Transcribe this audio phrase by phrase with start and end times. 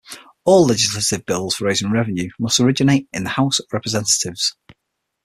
[0.45, 4.55] All legislative bills for raising revenue must originate in the House of Representatives.